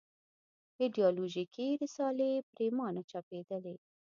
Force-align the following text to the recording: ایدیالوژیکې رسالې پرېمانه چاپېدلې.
ایدیالوژیکې 0.81 1.67
رسالې 1.83 2.31
پرېمانه 2.51 3.01
چاپېدلې. 3.11 3.75